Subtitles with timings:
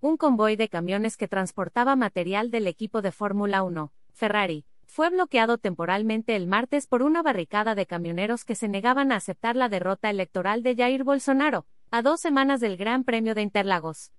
[0.00, 5.58] un convoy de camiones que transportaba material del equipo de Fórmula 1, Ferrari, fue bloqueado
[5.58, 10.08] temporalmente el martes por una barricada de camioneros que se negaban a aceptar la derrota
[10.08, 14.12] electoral de Jair Bolsonaro, a dos semanas del Gran Premio de Interlagos.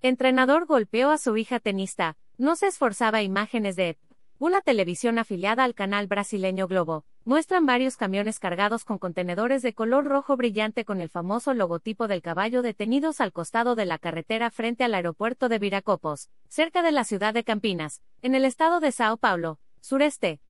[0.00, 3.98] Entrenador golpeó a su hija tenista, no se esforzaba imágenes de
[4.38, 10.04] una televisión afiliada al canal brasileño Globo, muestran varios camiones cargados con contenedores de color
[10.04, 14.82] rojo brillante con el famoso logotipo del caballo detenidos al costado de la carretera frente
[14.84, 19.16] al aeropuerto de Viracopos, cerca de la ciudad de Campinas, en el estado de Sao
[19.16, 20.40] Paulo, sureste.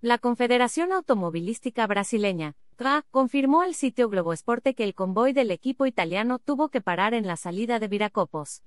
[0.00, 5.86] La Confederación Automovilística Brasileña, CRA, confirmó al sitio Globo Esporte que el convoy del equipo
[5.86, 8.64] italiano tuvo que parar en la salida de Viracopos.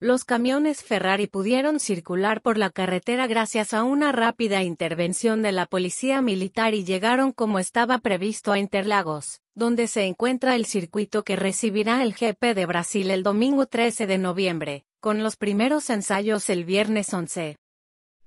[0.00, 5.66] Los camiones Ferrari pudieron circular por la carretera gracias a una rápida intervención de la
[5.66, 11.34] policía militar y llegaron como estaba previsto a Interlagos, donde se encuentra el circuito que
[11.34, 16.64] recibirá el GP de Brasil el domingo 13 de noviembre, con los primeros ensayos el
[16.64, 17.56] viernes 11.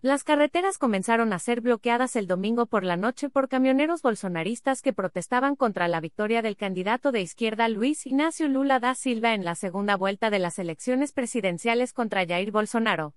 [0.04, 4.94] Las carreteras comenzaron a ser bloqueadas el domingo por la noche por camioneros bolsonaristas que
[4.94, 9.53] protestaban contra la victoria del candidato de izquierda Luis Ignacio Lula da Silva en la
[9.53, 13.14] segunda vuelta de las elecciones presidenciales contra Jair Bolsonaro.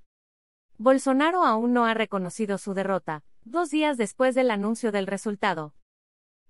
[0.76, 5.72] Bolsonaro aún no ha reconocido su derrota, dos días después del anuncio del resultado.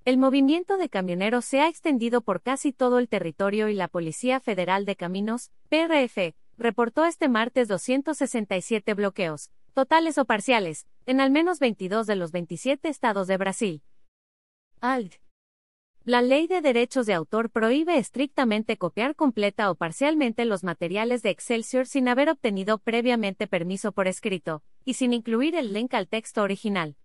[0.04, 4.40] El movimiento de camioneros se ha extendido por casi todo el territorio y la Policía
[4.40, 11.58] Federal de Caminos, PRF, reportó este martes 267 bloqueos, totales o parciales, en al menos
[11.58, 13.82] 22 de los 27 estados de Brasil.
[14.80, 15.14] ALD.
[16.04, 21.30] La ley de derechos de autor prohíbe estrictamente copiar completa o parcialmente los materiales de
[21.30, 26.42] Excelsior sin haber obtenido previamente permiso por escrito, y sin incluir el link al texto
[26.42, 26.96] original.